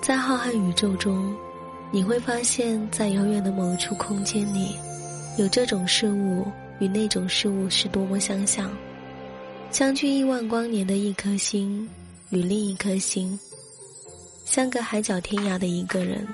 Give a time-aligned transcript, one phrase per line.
[0.00, 1.36] 在浩瀚宇宙中，
[1.90, 4.74] 你会发现在遥远的某处空间里，
[5.36, 6.46] 有这种事物
[6.78, 8.70] 与那种事物是多么相像。
[9.70, 11.86] 相距亿万光年的一颗星，
[12.30, 13.38] 与另一颗星，
[14.46, 16.26] 相隔海角天涯的一个人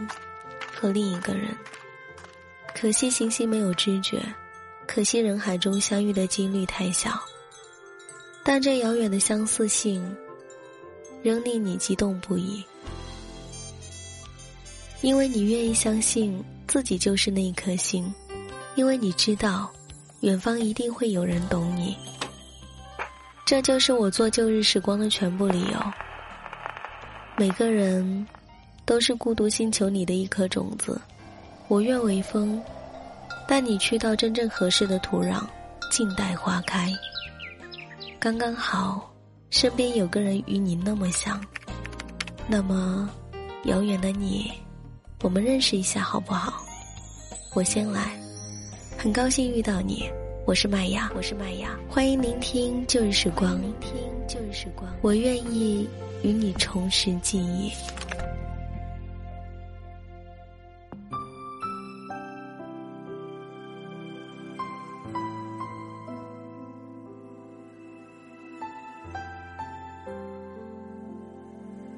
[0.72, 1.48] 和另一个人。
[2.72, 4.22] 可惜行星没有知觉，
[4.86, 7.20] 可惜人海中相遇的几率太小。
[8.44, 10.16] 但这遥远的相似性，
[11.20, 12.64] 仍令你激动不已，
[15.06, 18.12] 因为你愿意相信自己就是那一颗星，
[18.74, 19.70] 因为你知道，
[20.22, 21.96] 远方一定会有人懂你。
[23.44, 25.80] 这就是我做旧日时光的全部理由。
[27.36, 28.26] 每个人
[28.84, 31.00] 都是孤独星球里的一颗种子，
[31.68, 32.60] 我愿为风，
[33.46, 35.40] 带你去到真正合适的土壤，
[35.88, 36.92] 静待花开。
[38.18, 39.08] 刚刚好，
[39.50, 41.40] 身边有个人与你那么像，
[42.48, 43.08] 那么
[43.66, 44.50] 遥远的你，
[45.22, 46.62] 我们认识一下好不好？
[47.54, 48.12] 我先来，
[48.98, 50.08] 很高兴遇到你。
[50.46, 53.92] 我是麦芽，我是麦芽，欢迎聆听旧日时光，聆听
[54.28, 55.88] 旧日时光，我愿意
[56.22, 57.72] 与你重拾记忆。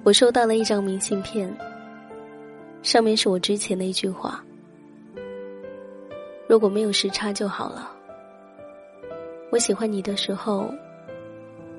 [0.04, 1.52] 我收到了一张明信片，
[2.88, 4.42] 上面是我之前的一句话：
[6.48, 7.94] 如果没有时差就好了。
[9.52, 10.72] 我喜欢你的时候，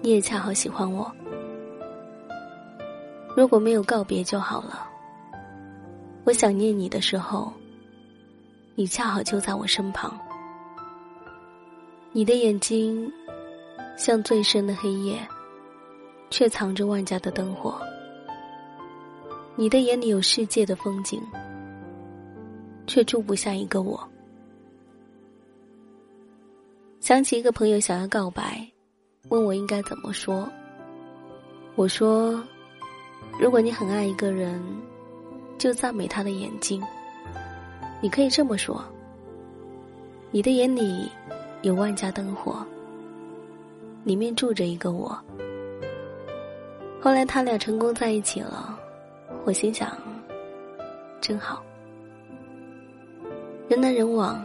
[0.04, 1.12] 你也恰好喜欢我。
[3.36, 4.88] 如果没有告别就好了。
[6.26, 7.52] 我想念你的时候，
[8.76, 10.16] 你恰好就在我身旁。
[12.12, 13.12] 你的眼睛
[13.98, 15.18] 像最深的黑夜，
[16.30, 17.82] 却藏着万家的灯火。
[19.60, 21.22] 你的眼里有世界的风景，
[22.88, 24.02] 却住不下一个我。
[27.02, 28.66] 想起一个朋友想要告白，
[29.28, 30.50] 问我应该怎么说。
[31.76, 32.42] 我说
[33.38, 34.64] ：“如果你很爱一个人，
[35.58, 36.82] 就赞美他的眼睛。
[38.00, 38.82] 你可以这么说：
[40.32, 41.12] 你的眼里
[41.64, 42.66] 有万家灯火，
[44.06, 45.22] 里面住着一个我。”
[47.02, 48.79] 后来他俩成功在一起了，
[49.46, 49.98] 我心想：
[51.22, 51.64] 真好。
[53.68, 54.44] 人来人往，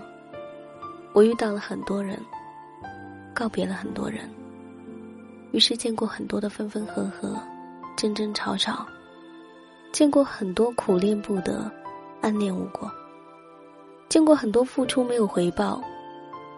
[1.12, 2.18] 我遇到了很多人。
[3.34, 4.30] 告别了很多人，
[5.50, 7.36] 于是见过很多的分分合合、
[7.96, 8.86] 争争吵吵，
[9.90, 11.68] 见过很多苦恋不得、
[12.20, 12.88] 暗恋无果，
[14.08, 15.82] 见过很多付出没有回报、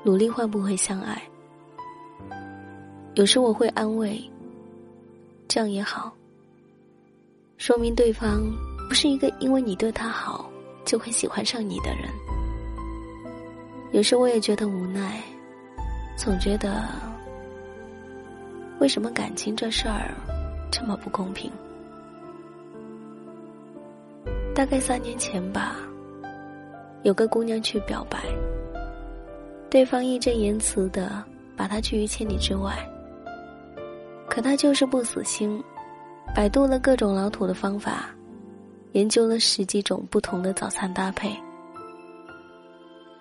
[0.05, 1.23] 努力换不回相爱。
[3.15, 4.23] 有时我会安慰，
[5.49, 6.13] 这样也好，
[7.59, 8.43] 说明对方
[8.89, 10.51] 不是一个因为你对他好
[10.85, 12.09] 就会喜欢上你的人。
[13.93, 15.23] 有时我也觉得无奈。
[16.19, 16.89] 总觉得，
[18.79, 20.15] 为什么感情这事儿
[20.71, 21.53] 这么不公平？
[24.55, 25.77] 大概三年前吧，
[27.03, 28.19] 有个姑娘去表白，
[29.69, 31.23] 对方义正言辞的
[31.55, 32.75] 把她拒于千里之外。
[34.27, 35.63] 可她就是不死心，
[36.35, 38.11] 百度了各种老土的方法，
[38.93, 41.35] 研究了十几种不同的早餐搭配，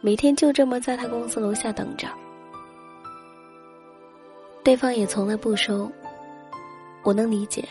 [0.02, 2.08] 每天就这么在他公司楼下等着。
[4.64, 5.90] 对方也从来不收，
[7.04, 7.64] 我能理解。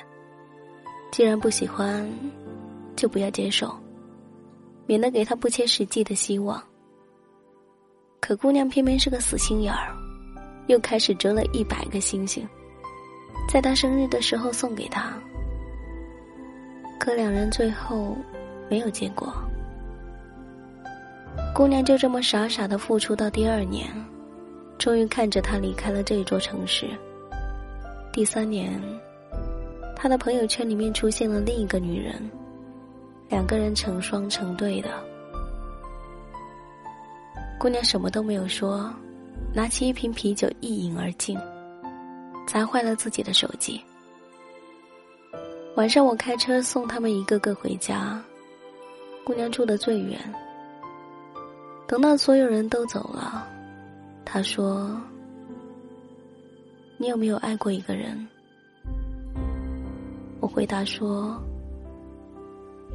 [1.11, 2.11] 既然不喜欢，
[2.97, 3.75] 就不要接受，
[4.87, 6.63] 免得给他不切实际的希望。
[8.21, 9.95] 可姑娘偏偏是个死心眼儿，
[10.69, 12.49] 又开始折了一百个星星，
[13.49, 15.13] 在他生日的时候送给他。
[16.99, 18.17] 可两人最后
[18.71, 19.33] 没有结果，
[21.55, 23.89] 姑娘就这么傻傻的付出到第二年。
[24.77, 26.89] 终于看着他离开了这座城市。
[28.13, 28.83] 第三年，
[29.95, 32.31] 他的朋友圈里面出现了另一个女人，
[33.29, 34.91] 两个人成双成对的。
[37.59, 38.93] 姑娘什么都没有说，
[39.55, 41.39] 拿起一瓶啤酒一饮而尽，
[42.47, 43.81] 砸坏了自己的手机。
[45.77, 48.23] 晚上我开车送他们一个个回家，
[49.25, 50.19] 姑娘住的最远。
[51.87, 53.47] 等到所有人都走了。
[54.25, 55.01] 他说
[56.97, 58.27] ：“你有没有爱过一个人？”
[60.41, 61.43] 我回答说：“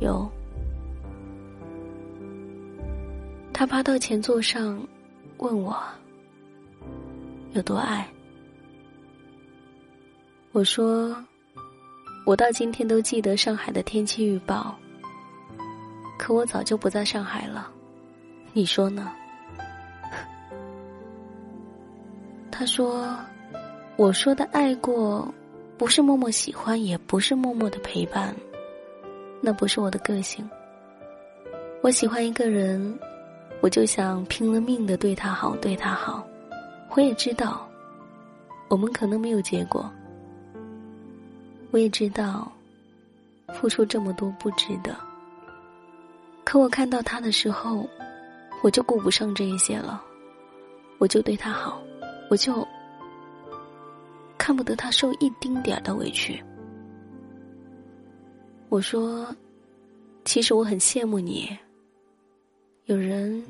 [0.01, 0.27] 有。”
[3.53, 4.81] 他趴到前座上，
[5.37, 5.77] 问我
[7.53, 8.07] ：“有多爱？”
[10.59, 11.15] 我说
[12.27, 14.75] ：“我到今天都记得上海的天气预报，
[16.17, 17.71] 可我早就不在上海了，
[18.51, 19.09] 你说呢？
[22.51, 23.07] 他说
[23.95, 25.33] ：“我说的爱过，
[25.77, 28.35] 不是默默喜欢，也不是默默的陪伴，
[29.39, 30.45] 那不是我的个性。
[31.81, 33.00] 我喜欢一个人，
[33.61, 36.21] 我就想拼了命的对他好，对他好。
[36.89, 37.65] 我也知道，
[38.67, 39.89] 我们可能没有结果。
[41.71, 42.51] 我也知道，
[43.54, 44.95] 付出这么多不值得。
[46.44, 47.88] 可我看到他的时候，
[48.63, 50.01] 我就顾不上这一些了，
[50.98, 51.81] 我就对他好。”
[52.30, 52.68] 我就
[54.38, 56.39] 看不得他受一丁点儿的委屈。
[58.69, 59.36] 我说
[60.25, 61.57] ：“其实我很羡慕你。
[62.86, 63.44] 有人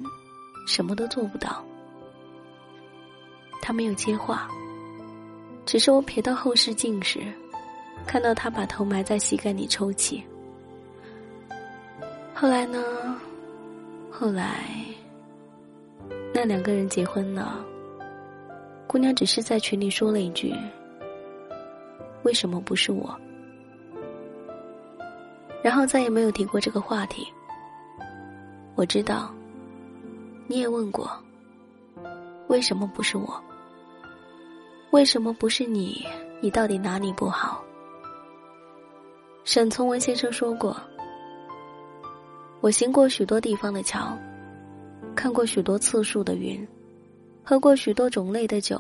[0.66, 1.62] 什么都做不到。”
[3.62, 4.48] 他没有接话，
[5.66, 7.20] 只是我瞥到后视镜时，
[8.06, 10.24] 看到他把头埋在膝盖里抽泣。
[12.34, 12.84] 后来呢？
[14.12, 14.66] 后来
[16.34, 17.64] 那两个人结婚了。
[18.88, 20.54] 姑娘只是在群里说了一句
[22.24, 23.16] ：“为什么不是我？”
[25.64, 27.28] 然后再也没有提过这个话题。
[28.76, 29.32] 我知道，
[30.48, 31.12] 你也问过
[32.50, 33.42] ：“为什么不是我？
[34.92, 36.04] 为什么不是你？
[36.42, 37.64] 你到底哪里不好？”
[39.52, 40.80] 沈从文先生说过
[42.62, 44.16] ：“我行过许多地方的桥，
[45.16, 46.68] 看过许多次数的云。”
[47.44, 48.80] 喝过许多种类的酒，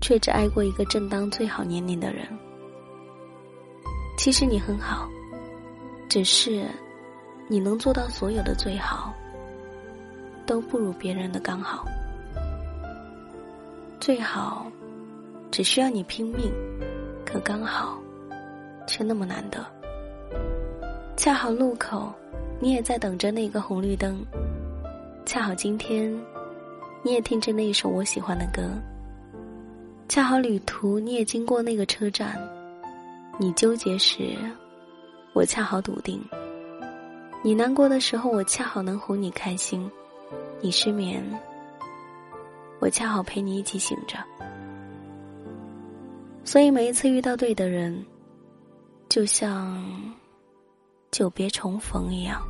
[0.00, 2.24] 却只爱过一个正当最好年龄的人。
[4.16, 5.08] 其实你很好，
[6.08, 6.64] 只是
[7.48, 9.12] 你能做到所有的最好，
[10.46, 11.84] 都不如别人的刚好。
[13.98, 14.70] 最好
[15.50, 16.52] 只需要你拼命，
[17.26, 18.00] 可刚好
[18.86, 19.64] 却那么难得。
[21.16, 22.12] 恰好路口，
[22.60, 24.24] 你也在等着那个红绿灯。
[25.24, 26.16] 恰好今天。
[27.04, 28.62] 你也听着那一首我喜欢的歌，
[30.08, 32.38] 恰好旅途你也经过那个车站，
[33.40, 34.36] 你纠结时，
[35.32, 36.20] 我恰好笃定；
[37.42, 39.90] 你难过的时候，我恰好能哄你开心；
[40.60, 41.20] 你失眠，
[42.78, 44.16] 我恰好陪你一起醒着。
[46.44, 48.00] 所以每一次遇到对的人，
[49.12, 49.78] 就像
[51.10, 52.42] 久别重逢一样。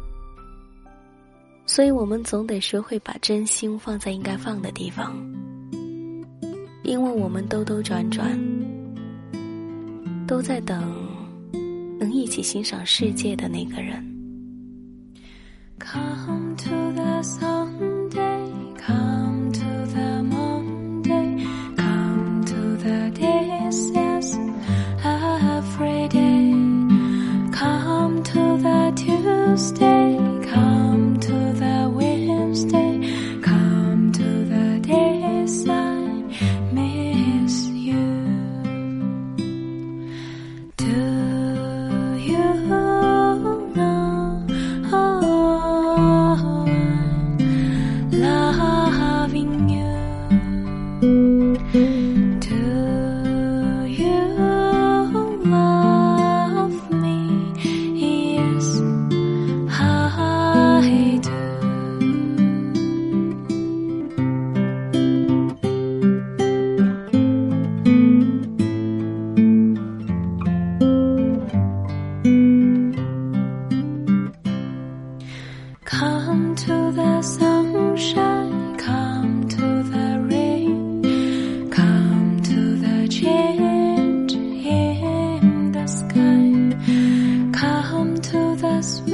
[1.67, 5.13] 所以我们总得学会把真心放在应该放的地方，
[6.85, 8.39] 因为我们兜兜转转，
[10.25, 10.81] 都在等
[11.99, 14.01] 能一起欣赏世界的那个人。
[88.83, 89.12] You.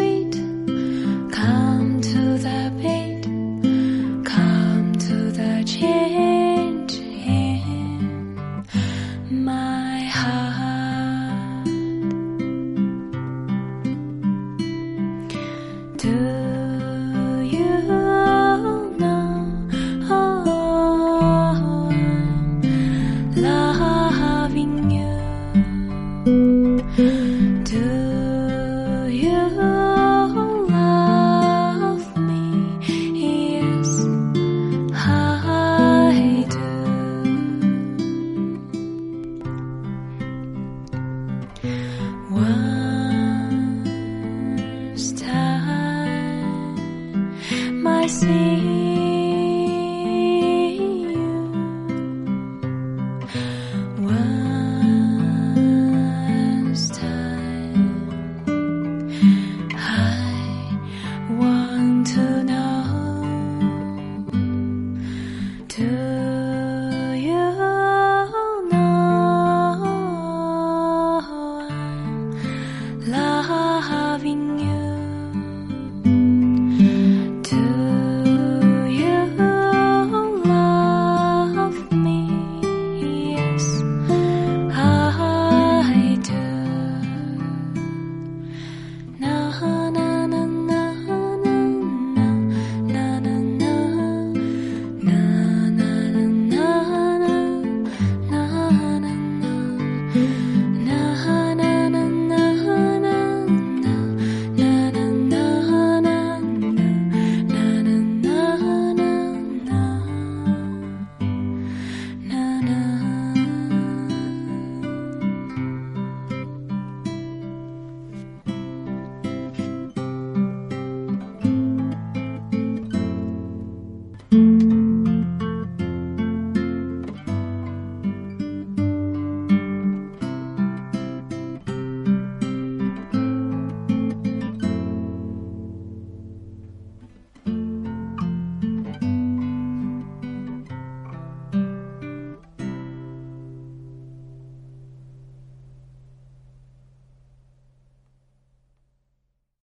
[48.09, 48.58] see.